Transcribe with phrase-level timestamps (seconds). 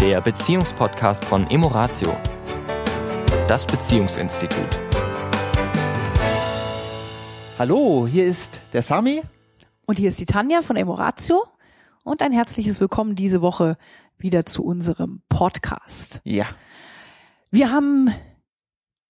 [0.00, 2.16] der Beziehungspodcast von Emoratio,
[3.46, 4.78] das Beziehungsinstitut.
[7.58, 9.22] Hallo, hier ist der Sami.
[9.86, 11.44] Und hier ist die Tanja von Emoratio
[12.04, 13.76] und ein herzliches Willkommen diese Woche
[14.16, 16.20] wieder zu unserem Podcast.
[16.24, 16.46] Ja.
[17.50, 18.10] Wir haben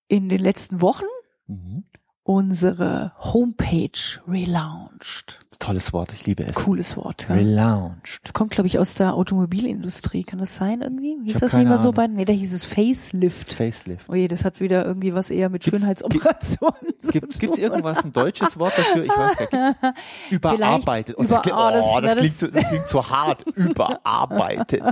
[0.09, 1.05] in den letzten Wochen
[1.47, 1.85] Mhm.
[2.23, 3.91] unsere Homepage
[4.27, 5.39] relaunched.
[5.61, 6.57] Tolles Wort, ich liebe es.
[6.57, 7.27] Cooles Wort.
[7.29, 7.35] Ja.
[7.37, 8.19] Relaunched.
[8.25, 10.25] Das kommt, glaube ich, aus der Automobilindustrie.
[10.25, 11.17] Kann das sein irgendwie?
[11.25, 12.07] Hieß hab das nicht mal so bei?
[12.07, 13.53] Nee, da hieß es Facelift.
[13.53, 14.07] Facelift.
[14.09, 17.51] Oh je, das hat wieder irgendwie was eher mit Gibt's- Schönheitsoperationen zu Gibt tun.
[17.53, 19.05] es irgendwas, ein deutsches Wort dafür?
[19.05, 19.81] Ich weiß gar nicht.
[19.83, 21.17] Gibt's Überarbeitet.
[21.19, 23.43] Oh, das, über- klingt, das- oh, das, na, das- klingt so, das klingt so hart.
[23.55, 24.83] Überarbeitet.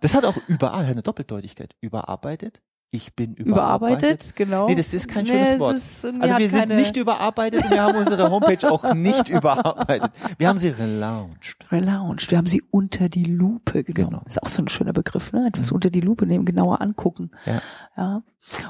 [0.00, 1.74] Das hat auch überall eine Doppeldeutigkeit.
[1.80, 2.60] Überarbeitet.
[2.90, 4.02] Ich bin überarbeitet.
[4.02, 4.66] Überarbeitet, genau.
[4.66, 5.76] Nee, das ist kein Nee, schönes es Wort.
[5.76, 10.10] ist Also wir sind nicht überarbeitet und wir haben unsere Homepage auch nicht überarbeitet.
[10.38, 11.70] Wir haben sie relaunched.
[11.70, 12.30] Relaunched.
[12.30, 14.10] Wir haben sie unter die Lupe genommen.
[14.12, 14.22] Genau.
[14.26, 15.46] Ist auch so ein schöner Begriff, ne?
[15.48, 17.30] Etwas unter die Lupe nehmen, genauer angucken.
[17.44, 17.60] Ja.
[17.96, 18.22] Ja.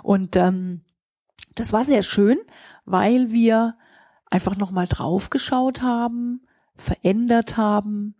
[0.02, 0.80] Und ähm,
[1.54, 2.38] das war sehr schön,
[2.84, 3.76] weil wir
[4.30, 6.42] einfach nochmal draufgeschaut haben,
[6.76, 8.16] verändert haben,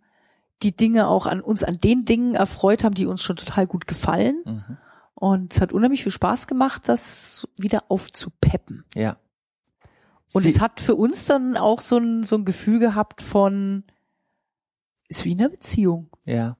[0.63, 3.85] die Dinge auch an uns an den Dingen erfreut haben, die uns schon total gut
[3.85, 4.37] gefallen.
[4.45, 4.77] Mhm.
[5.19, 8.85] Und es hat unheimlich viel Spaß gemacht, das wieder aufzupeppen.
[8.95, 9.17] Ja.
[10.33, 13.83] Und Sie- es hat für uns dann auch so ein, so ein Gefühl gehabt von,
[15.09, 16.09] ist wie in einer Beziehung.
[16.25, 16.55] Ja.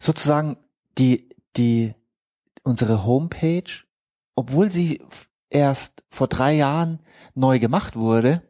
[0.00, 0.56] Sozusagen
[0.98, 1.94] die, die,
[2.64, 3.84] unsere Homepage,
[4.34, 5.02] obwohl sie
[5.50, 7.00] erst vor drei Jahren
[7.34, 8.42] neu gemacht wurde,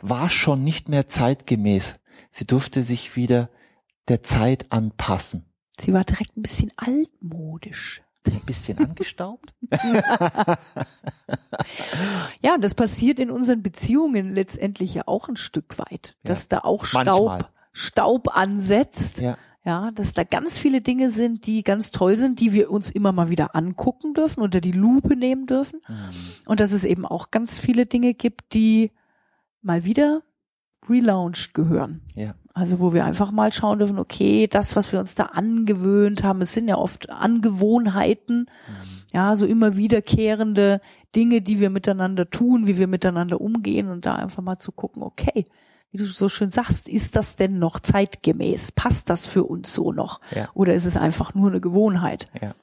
[0.00, 1.96] war schon nicht mehr zeitgemäß.
[2.30, 3.50] Sie durfte sich wieder
[4.08, 5.52] der Zeit anpassen.
[5.78, 8.02] Sie war direkt ein bisschen altmodisch.
[8.26, 9.52] Ein bisschen angestaubt.
[12.42, 16.28] Ja, und das passiert in unseren Beziehungen letztendlich ja auch ein Stück weit, Ja.
[16.28, 17.04] dass da auch Manchmal.
[17.04, 19.20] Staub, Staub ansetzt.
[19.20, 19.38] Ja.
[19.66, 23.12] Ja, dass da ganz viele Dinge sind, die ganz toll sind, die wir uns immer
[23.12, 25.80] mal wieder angucken dürfen, unter die Lupe nehmen dürfen.
[25.88, 25.94] Mhm.
[26.44, 28.92] Und dass es eben auch ganz viele Dinge gibt, die
[29.62, 30.20] mal wieder
[30.86, 32.02] relaunched gehören.
[32.14, 32.34] Ja.
[32.54, 36.40] Also wo wir einfach mal schauen dürfen, okay, das, was wir uns da angewöhnt haben,
[36.40, 38.46] es sind ja oft Angewohnheiten,
[39.12, 40.80] ja, so immer wiederkehrende
[41.16, 45.02] Dinge, die wir miteinander tun, wie wir miteinander umgehen und da einfach mal zu gucken,
[45.02, 45.44] okay,
[45.90, 48.72] wie du so schön sagst, ist das denn noch zeitgemäß?
[48.72, 50.20] Passt das für uns so noch?
[50.34, 50.48] Ja.
[50.54, 52.26] Oder ist es einfach nur eine Gewohnheit?
[52.40, 52.54] Ja.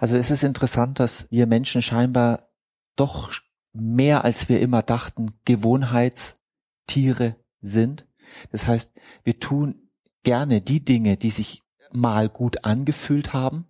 [0.00, 2.48] Also es ist interessant, dass wir Menschen scheinbar
[2.96, 3.30] doch
[3.72, 8.06] mehr als wir immer dachten, Gewohnheitstiere sind.
[8.50, 8.92] Das heißt,
[9.22, 9.88] wir tun
[10.22, 11.62] gerne die Dinge, die sich
[11.92, 13.66] mal gut angefühlt haben,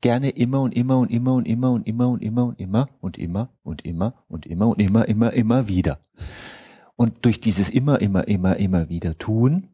[0.00, 3.18] gerne immer und immer und immer und immer und immer und immer und immer und
[3.18, 6.00] immer und immer und immer und immer, immer, immer wieder.
[6.96, 9.68] Und durch dieses immer, immer, immer, immer wieder tun,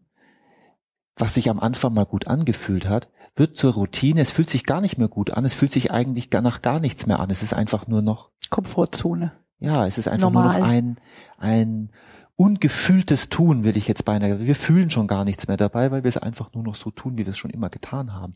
[1.16, 4.20] was sich am Anfang mal gut angefühlt hat, wird zur Routine.
[4.20, 5.44] Es fühlt sich gar nicht mehr gut an.
[5.44, 7.30] Es fühlt sich eigentlich nach gar nichts mehr an.
[7.30, 9.32] Es ist einfach nur noch, Komfortzone.
[9.58, 10.60] ja, es ist einfach nur Normal.
[10.60, 10.96] noch ein,
[11.38, 11.90] ein
[12.36, 14.40] ungefühltes Tun, will ich jetzt beinahe.
[14.40, 17.16] Wir fühlen schon gar nichts mehr dabei, weil wir es einfach nur noch so tun,
[17.16, 18.34] wie wir es schon immer getan haben.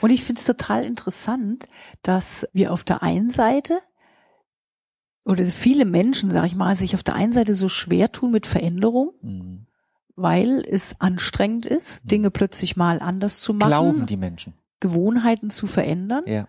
[0.00, 1.66] Und ich finde es total interessant,
[2.02, 3.80] dass wir auf der einen Seite
[5.24, 8.46] oder viele Menschen, sag ich mal, sich auf der einen Seite so schwer tun mit
[8.46, 9.66] Veränderung, Mhm.
[10.14, 14.54] weil es anstrengend ist, Dinge plötzlich mal anders zu machen, Glauben die Menschen.
[14.78, 16.24] Gewohnheiten zu verändern.
[16.26, 16.48] Ja.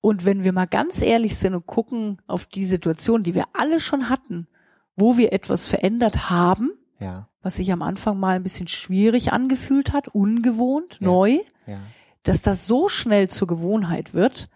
[0.00, 3.80] Und wenn wir mal ganz ehrlich sind und gucken auf die Situation, die wir alle
[3.80, 4.48] schon hatten,
[4.96, 7.28] wo wir etwas verändert haben, Ja.
[7.42, 11.06] was sich am Anfang mal ein bisschen schwierig angefühlt hat, ungewohnt, Ja.
[11.06, 11.78] neu, Ja.
[12.22, 14.48] dass das so schnell zur Gewohnheit wird,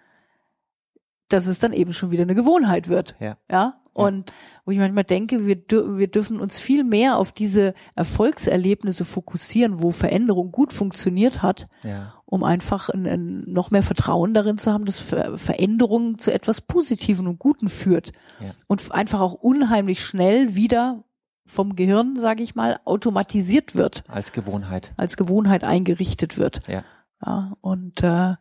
[1.28, 3.14] dass es dann eben schon wieder eine Gewohnheit wird.
[3.20, 3.36] Ja.
[3.50, 3.77] Ja.
[4.04, 4.32] Und
[4.64, 9.82] wo ich manchmal denke, wir, dür wir dürfen uns viel mehr auf diese Erfolgserlebnisse fokussieren,
[9.82, 12.14] wo Veränderung gut funktioniert hat, Ja.
[12.26, 16.60] um einfach ein, ein, noch mehr Vertrauen darin zu haben, dass Ver Veränderung zu etwas
[16.60, 18.12] Positiven und Guten führt.
[18.40, 18.50] Ja.
[18.66, 21.04] Und einfach auch unheimlich schnell wieder
[21.46, 24.92] vom Gehirn, sage ich mal, automatisiert wird, Als Gewohnheit.
[24.98, 26.66] als Gewohnheit eingerichtet wird.
[26.68, 26.84] Ja.
[27.24, 28.34] Ja, und äh,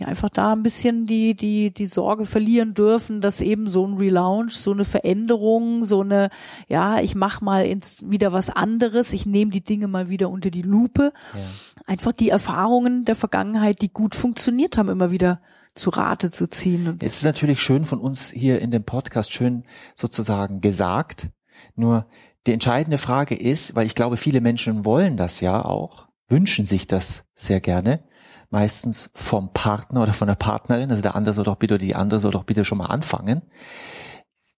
[0.00, 3.98] wir einfach da ein bisschen die, die, die Sorge verlieren dürfen, dass eben so ein
[3.98, 6.30] Relaunch, so eine Veränderung, so eine,
[6.68, 10.50] ja, ich mach mal ins, wieder was anderes, ich nehme die Dinge mal wieder unter
[10.50, 11.40] die Lupe, Ja.
[11.86, 15.40] einfach die Erfahrungen der Vergangenheit, die gut funktioniert haben, immer wieder
[15.74, 16.88] zu Rate zu ziehen.
[16.88, 19.64] Und Es ist natürlich schön von uns hier in dem Podcast schön
[19.94, 21.28] sozusagen gesagt.
[21.76, 22.06] Nur
[22.46, 26.86] die entscheidende Frage ist, weil ich glaube, viele Menschen wollen das ja auch, wünschen sich
[26.86, 28.02] das sehr gerne,
[28.50, 32.20] meistens vom Partner oder von der Partnerin, also der andere soll doch bitte, die andere
[32.20, 33.42] soll doch bitte schon mal anfangen.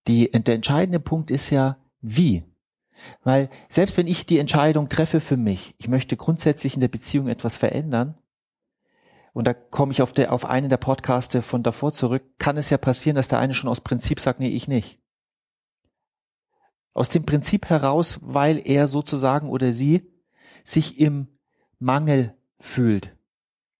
[0.08, 2.44] Die, der entscheidende Punkt ist ja, wie.
[3.22, 7.28] Weil selbst wenn ich die Entscheidung treffe für mich, ich möchte grundsätzlich in der Beziehung
[7.28, 8.16] etwas verändern,
[9.34, 12.68] und da komme ich auf, der, auf einen der Podcaste von davor zurück, kann es
[12.68, 14.98] ja passieren, dass der eine schon aus Prinzip sagt, nee, ich nicht.
[16.92, 20.12] Aus dem Prinzip heraus, weil er sozusagen oder sie
[20.64, 21.28] sich im
[21.78, 23.16] Mangel fühlt,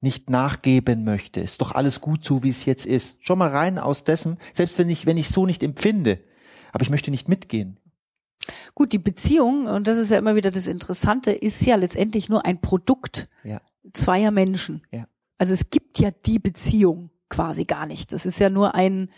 [0.02, 1.40] nicht nachgeben möchte.
[1.40, 3.24] Ist doch alles gut so, wie es jetzt ist.
[3.24, 6.18] Schon mal rein aus dessen, selbst wenn ich, wenn ich so nicht empfinde,
[6.72, 7.78] aber ich möchte nicht mitgehen.
[8.74, 12.44] Gut, die Beziehung, und das ist ja immer wieder das Interessante, ist ja letztendlich nur
[12.44, 13.60] ein Produkt Ja.
[13.92, 14.82] zweier Menschen.
[14.90, 15.06] Ja.
[15.38, 18.12] Also es gibt ja die Beziehung quasi gar nicht.
[18.12, 19.10] Das ist ja nur ein,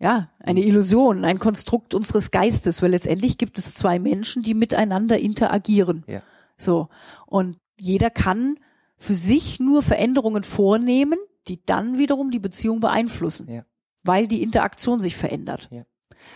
[0.00, 5.18] ja, eine Illusion, ein Konstrukt unseres Geistes, weil letztendlich gibt es zwei Menschen, die miteinander
[5.18, 6.04] interagieren.
[6.08, 6.22] Ja.
[6.56, 6.88] So.
[7.26, 8.58] Und jeder kann
[8.98, 13.48] für sich nur Veränderungen vornehmen, die dann wiederum die Beziehung beeinflussen.
[13.50, 13.62] Ja.
[14.04, 15.68] Weil die Interaktion sich verändert.
[15.70, 15.84] Ja.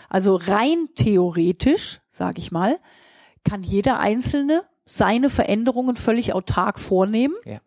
[0.09, 2.79] Also rein theoretisch, sage ich mal,
[3.43, 7.35] kann jeder Einzelne seine Veränderungen völlig autark vornehmen.
[7.45, 7.59] Ja.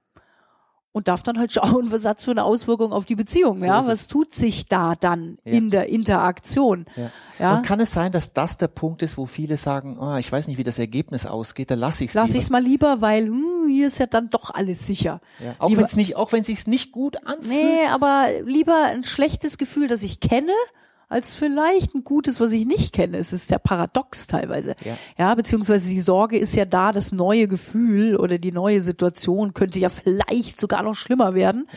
[0.92, 3.86] Und darf dann halt schauen, was hat für eine Auswirkung auf die Beziehung, So ja?
[3.86, 5.52] Was tut sich da dann Ja.
[5.52, 6.86] in der Interaktion?
[6.96, 7.10] Ja.
[7.38, 7.56] Ja.
[7.58, 10.48] Und kann es sein, dass das der Punkt ist, wo viele sagen, oh, ich weiß
[10.48, 12.38] nicht, wie das Ergebnis ausgeht, da lasse ich es Lass lieber.
[12.38, 15.20] ich's mal lieber, weil hm, hier ist ja dann doch alles sicher.
[15.42, 15.54] Ja.
[15.58, 17.48] Auch wenn es nicht, auch wenn sich's nicht gut anfühlt.
[17.48, 20.52] Nee, aber lieber ein schlechtes Gefühl, das ich kenne,
[21.08, 23.16] als vielleicht ein gutes, was ich nicht kenne.
[23.18, 24.74] Es ist ja paradox teilweise.
[24.84, 24.96] Ja.
[25.16, 29.78] ja, beziehungsweise die Sorge ist ja da, das neue Gefühl oder die neue Situation könnte
[29.78, 31.68] ja vielleicht sogar noch schlimmer werden.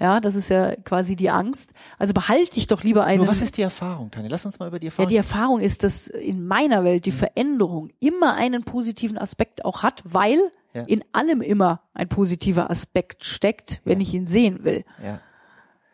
[0.00, 1.72] Ja, das ist ja quasi die Angst.
[1.98, 3.18] Also behalte ich doch lieber einen.
[3.18, 4.30] Nur was ist die Erfahrung, Tanja?
[4.30, 5.08] Lass uns mal über die ja, Erfahrung.
[5.08, 7.02] die Erfahrung ist, dass in meiner Welt Mhm.
[7.02, 10.38] die Veränderung immer einen positiven Aspekt auch hat, weil
[10.74, 10.82] Ja.
[10.82, 14.06] in allem immer ein positiver Aspekt steckt, wenn Ja.
[14.06, 14.84] ich ihn sehen will.
[15.02, 15.20] Ja.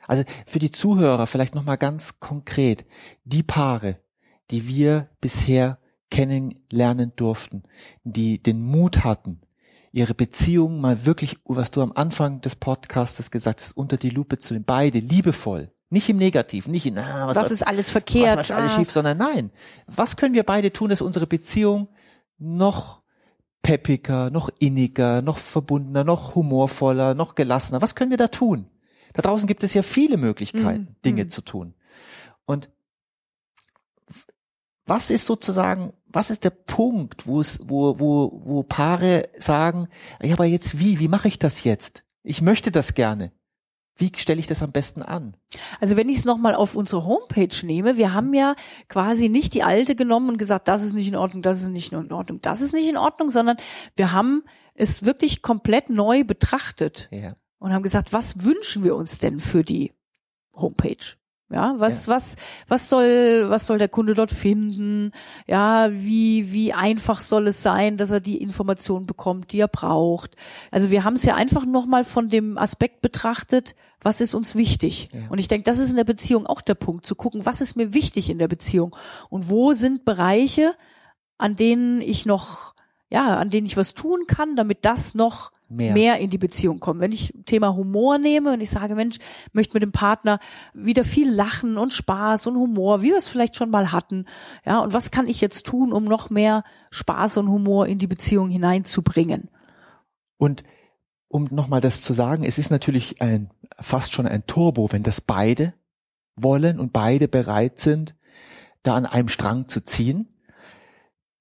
[0.06, 2.85] Also für die Zuhörer vielleicht nochmal ganz konkret.
[3.25, 3.99] Die Paare,
[4.51, 5.79] die wir bisher
[6.11, 7.62] kennenlernen durften,
[8.05, 9.41] die den Mut hatten,
[9.93, 14.39] ihre Beziehung mal wirklich, was du am Anfang des Podcastes gesagt hast, unter die Lupe
[14.39, 15.71] zu nehmen, beide liebevoll.
[15.91, 18.37] Nicht im Negativen, nicht in, ah, was, Was ist alles was verkehrt?
[18.37, 18.77] läuft alles Ah.
[18.77, 19.51] schief, sondern nein.
[19.87, 21.89] Was können wir beide tun, dass unsere Beziehung
[22.39, 23.03] noch
[23.62, 27.81] peppiger, noch inniger, noch verbundener, noch humorvoller, noch gelassener?
[27.81, 28.67] Was können wir da tun?
[29.15, 30.97] Da draußen gibt es ja viele Möglichkeiten, Mhm.
[31.05, 31.29] Dinge Mhm.
[31.31, 31.75] zu tun.
[32.45, 32.69] Und
[34.87, 39.89] was ist sozusagen, was ist der Punkt, wo es, wo, wo, wo Paare sagen,
[40.23, 40.99] ja, aber jetzt wie?
[40.99, 42.05] Wie mache ich das jetzt?
[42.23, 43.33] Ich möchte das gerne.
[43.97, 45.37] Wie stelle ich das am besten an?
[45.81, 48.57] Also wenn ich es nochmal auf unsere Homepage nehme, wir haben ja
[48.89, 51.93] quasi nicht die alte genommen und gesagt, das ist nicht in Ordnung, das ist nicht
[51.93, 53.57] in Ordnung, das ist nicht in Ordnung, sondern
[53.95, 54.43] wir haben
[54.75, 57.37] es wirklich komplett neu betrachtet Ja.
[57.65, 59.95] Und haben gesagt, was wünschen wir uns denn für die
[60.55, 61.17] Homepage?
[61.51, 62.37] Ja, was, was,
[62.69, 65.13] was soll, was soll der Kunde dort finden?
[65.47, 70.37] Ja, wie, wie einfach soll es sein, dass er die Information bekommt, die er braucht?
[70.71, 75.09] Also wir haben es ja einfach nochmal von dem Aspekt betrachtet, was ist uns wichtig?
[75.15, 75.21] Ja.
[75.31, 77.77] Und ich denke, das ist in der Beziehung auch der Punkt, zu gucken, was ist
[77.77, 78.95] mir wichtig in der Beziehung?
[79.31, 80.75] Und wo sind Bereiche,
[81.39, 82.75] an denen ich noch,
[83.09, 85.95] ja, an denen ich was tun kann, damit das noch Mehr.
[85.95, 87.01] mehr in die Beziehung kommen.
[87.01, 89.17] Wenn ich Thema Humor nehme und ich sage, Mensch,
[89.53, 90.39] möchte mit dem Partner
[90.75, 94.27] wieder viel Lachen und Spaß und Humor, wie wir es vielleicht schon mal hatten.
[94.67, 98.07] Ja, und was kann ich jetzt tun, um noch mehr Spaß und Humor in die
[98.07, 99.49] Beziehung hineinzubringen?
[100.37, 100.65] Und
[101.29, 105.21] um nochmal das zu sagen, es ist natürlich ein, fast schon ein Turbo, wenn das
[105.21, 105.75] beide
[106.37, 108.15] wollen und beide bereit sind,
[108.83, 110.29] da an einem Strang zu ziehen.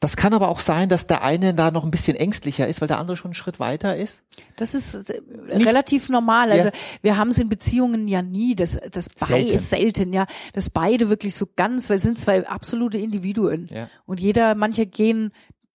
[0.03, 2.87] Das kann aber auch sein, dass der eine da noch ein bisschen ängstlicher ist, weil
[2.89, 4.21] der andere schon einen Schritt weiter ist.
[4.57, 6.51] Das ist äh, relativ normal.
[6.51, 6.73] Also Ja.
[7.01, 9.55] wir haben es in Beziehungen ja nie, das, das Selten.
[9.55, 13.67] ist selten, ja, dass beide wirklich so ganz, weil es sind zwei absolute Individuen.
[13.71, 13.89] Ja.
[14.05, 15.31] Und jeder, manche gehen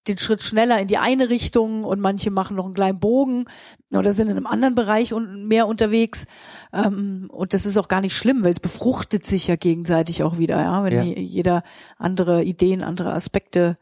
[0.06, 3.44] den Schritt schneller in die eine Richtung und manche machen noch einen kleinen Bogen
[3.92, 6.26] oder sind in einem anderen Bereich und mehr unterwegs.
[6.72, 10.38] Ähm, und das ist auch gar nicht schlimm, weil es befruchtet sich ja gegenseitig auch
[10.38, 11.02] wieder, ja, wenn Ja.
[11.02, 11.62] je- jeder
[11.98, 13.76] andere Ideen, andere Aspekte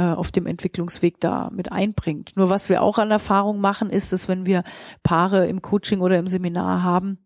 [0.00, 2.32] auf dem Entwicklungsweg da mit einbringt.
[2.36, 4.62] Nur was wir auch an Erfahrung machen, ist, dass wenn wir
[5.02, 7.18] Paare im Coaching oder im Seminar haben,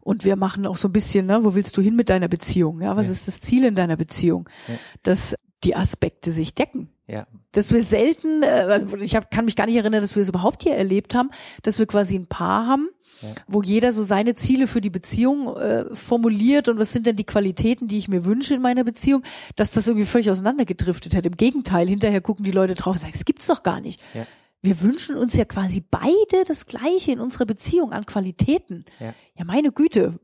[0.00, 2.80] und wir machen auch so ein bisschen, ne, wo willst du hin mit deiner Beziehung?
[2.80, 3.12] Ja, was Ja.
[3.12, 4.48] ist das Ziel in deiner Beziehung?
[4.68, 4.74] Ja.
[5.02, 6.90] Dass die Aspekte sich decken.
[7.06, 7.26] Ja.
[7.52, 10.62] Dass wir selten, äh, ich hab, kann mich gar nicht erinnern, dass wir es überhaupt
[10.62, 11.30] hier erlebt haben,
[11.62, 12.88] dass wir quasi ein Paar haben,
[13.20, 13.28] Ja.
[13.46, 17.24] wo jeder so seine Ziele für die Beziehung äh, formuliert und was sind denn die
[17.24, 19.22] Qualitäten, die ich mir wünsche in meiner Beziehung,
[19.56, 21.26] dass das irgendwie völlig auseinandergedriftet hat.
[21.26, 24.00] Im Gegenteil, hinterher gucken die Leute drauf und sagen, das gibt's doch gar nicht.
[24.14, 24.26] Ja.
[24.62, 28.86] Wir wünschen uns ja quasi beide das Gleiche in unserer Beziehung an Qualitäten.
[28.98, 29.12] Ja.
[29.36, 30.18] Ja, meine Güte.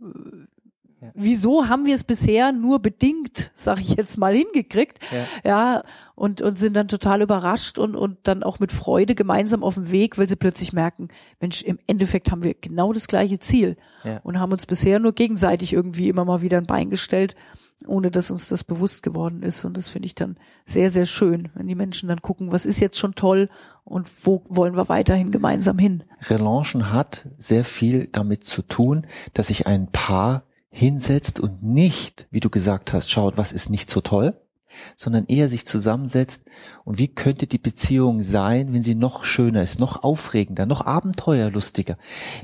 [1.00, 1.10] Ja.
[1.14, 4.98] Wieso haben wir es bisher nur bedingt, sag ich jetzt mal, hingekriegt?
[5.10, 5.50] Ja.
[5.50, 5.82] Ja,
[6.14, 9.90] und, und sind dann total überrascht und, und dann auch mit Freude gemeinsam auf dem
[9.90, 11.08] Weg, weil sie plötzlich merken,
[11.40, 14.18] Mensch, im Endeffekt haben wir genau das gleiche Ziel Ja.
[14.24, 17.34] und haben uns bisher nur gegenseitig irgendwie immer mal wieder ein Bein gestellt,
[17.86, 19.64] ohne dass uns das bewusst geworden ist.
[19.64, 22.78] Und das finde ich dann sehr, sehr schön, wenn die Menschen dann gucken, was ist
[22.78, 23.48] jetzt schon toll
[23.84, 26.04] und wo wollen wir weiterhin gemeinsam hin.
[26.28, 32.40] Relaunchen hat sehr viel damit zu tun, dass sich ein Paar hinsetzt und nicht, wie
[32.40, 34.40] du gesagt hast, schaut, was ist nicht so toll,
[34.96, 36.44] sondern eher sich zusammensetzt
[36.84, 41.96] und wie könnte die Beziehung sein, wenn sie noch schöner ist, noch aufregender, noch abenteuerlustiger.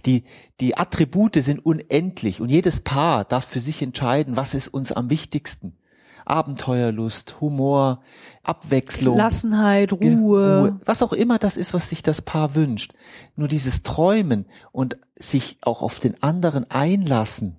[0.04, 0.24] Die,
[0.60, 5.08] die Attribute sind unendlich und jedes Paar darf für sich entscheiden, was ist uns am
[5.10, 5.78] wichtigsten.
[6.24, 8.00] Abenteuerlust, Humor,
[8.42, 9.14] Abwechslung.
[9.14, 10.00] Gelassenheit, Ruhe.
[10.00, 12.94] Ruhe, was auch immer das ist, was sich das Paar wünscht.
[13.36, 17.58] Nur dieses Träumen und sich auch auf den anderen einlassen,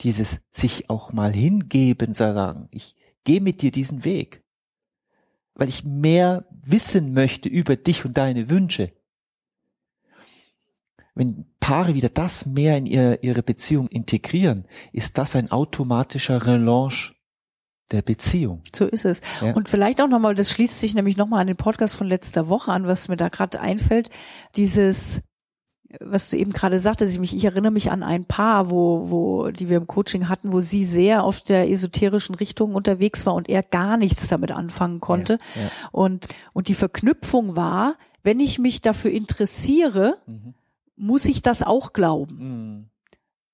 [0.00, 4.44] dieses sich auch mal hingeben, sagen, ich gehe mit dir diesen Weg,
[5.54, 8.92] weil ich mehr wissen möchte über dich und deine Wünsche.
[11.14, 17.14] Wenn Paare wieder das mehr in ihr, ihre Beziehung integrieren, ist das ein automatischer Relaunch
[17.90, 18.62] der Beziehung.
[18.74, 19.22] So ist es.
[19.40, 19.54] Ja.
[19.54, 22.70] Und vielleicht auch nochmal, das schließt sich nämlich nochmal an den Podcast von letzter Woche
[22.70, 24.10] an, was mir da gerade einfällt,
[24.56, 25.22] dieses,
[26.00, 29.50] was du eben gerade sagtest, ich, mich, ich erinnere mich an ein Paar, wo, wo,
[29.50, 33.48] die wir im Coaching hatten, wo sie sehr auf der esoterischen Richtung unterwegs war und
[33.48, 35.38] er gar nichts damit anfangen konnte.
[35.54, 35.68] Ja, ja.
[35.92, 40.54] Und, und die Verknüpfung war, wenn ich mich dafür interessiere, Mhm.
[40.96, 42.36] muss ich das auch glauben.
[42.38, 42.84] Mhm.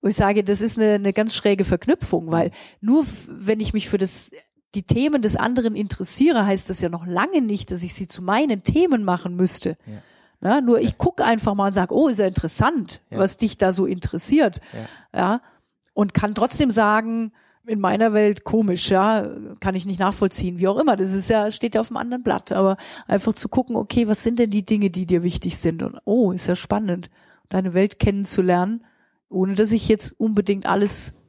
[0.00, 3.72] Wo ich sage, das ist eine, eine ganz schräge Verknüpfung, weil nur f- wenn ich
[3.72, 4.30] mich für das,
[4.74, 8.22] die Themen des anderen interessiere, heißt das ja noch lange nicht, dass ich sie zu
[8.22, 9.76] meinen Themen machen müsste.
[9.86, 10.02] Ja.
[10.42, 13.18] Na, nur ich gucke einfach mal und sage, oh, ist ja interessant, Ja.
[13.18, 14.60] was dich da so interessiert.
[15.12, 15.18] Ja.
[15.18, 15.40] Ja.
[15.94, 17.32] Und kann trotzdem sagen,
[17.64, 19.28] in meiner Welt komisch, ja,
[19.60, 20.96] kann ich nicht nachvollziehen, wie auch immer.
[20.96, 22.50] Das ist ja, steht ja auf einem anderen Blatt.
[22.50, 25.80] Aber einfach zu gucken, okay, was sind denn die Dinge, die dir wichtig sind?
[25.82, 27.08] Und oh, ist ja spannend,
[27.48, 28.84] deine Welt kennenzulernen,
[29.28, 31.22] ohne dass ich jetzt unbedingt alles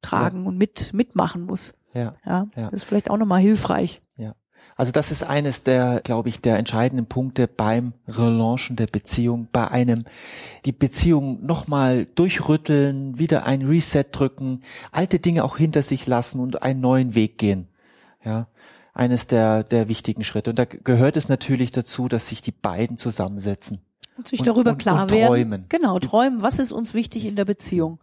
[0.00, 1.74] mittragen und mit, mitmachen muss.
[1.94, 2.14] Ja.
[2.24, 2.70] Ja, Ja.
[2.70, 4.00] das ist vielleicht auch nochmal hilfreich.
[4.16, 4.34] Ja.
[4.76, 9.68] Also das ist eines der, glaube ich, der entscheidenden Punkte beim Relaunchen der Beziehung, bei
[9.68, 10.04] einem
[10.64, 16.62] die Beziehung nochmal durchrütteln, wieder ein Reset drücken, alte Dinge auch hinter sich lassen und
[16.62, 17.68] einen neuen Weg gehen.
[18.24, 18.48] Ja.
[18.94, 20.50] Eines der, der wichtigen Schritte.
[20.50, 23.80] Und da gehört es natürlich dazu, dass sich die beiden zusammensetzen.
[24.18, 25.26] Und sich Und- darüber und- klar und werden.
[25.28, 25.64] träumen.
[25.70, 26.42] Genau, träumen.
[26.42, 28.00] Was ist uns wichtig in der Beziehung?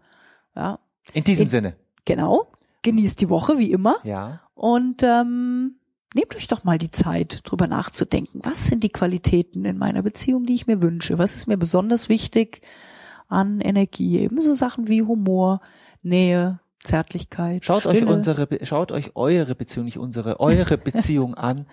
[0.55, 0.79] Ja,
[1.13, 1.75] In diesem In- Sinne.
[2.05, 2.47] genau.
[2.81, 3.97] Genießt die Woche wie immer.
[4.03, 4.41] Ja.
[4.55, 5.75] Und ähm,
[6.15, 8.39] nehmt euch doch mal die Zeit, drüber nachzudenken.
[8.43, 11.17] Was sind die Qualitäten in meiner Beziehung, die ich mir wünsche?
[11.17, 12.61] Was ist mir besonders wichtig
[13.27, 14.17] an Energie?
[14.19, 15.61] Ebenso Sachen wie Humor,
[16.01, 17.65] Nähe, Zärtlichkeit.
[17.65, 18.13] Schaut euch Stille.
[18.13, 21.67] unsere, Be- schaut euch eure Beziehung, nicht unsere, eure Beziehung an,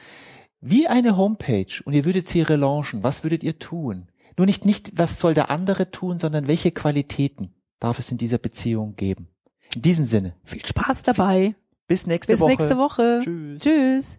[0.61, 3.02] wie eine Homepage und ihr würdet sie relaunchen.
[3.05, 4.09] Was würdet ihr tun?
[4.37, 8.38] Nur nicht, nicht, was soll der andere tun, sondern welche Qualitäten darf es in dieser
[8.38, 9.28] Beziehung geben?
[9.75, 11.55] In diesem Sinne, Viel Spaß dabei.
[11.87, 12.50] bis nächste Bis Woche.
[12.50, 13.21] nächste Woche.
[13.23, 13.62] Tschüss.
[13.62, 14.19] Tschüss.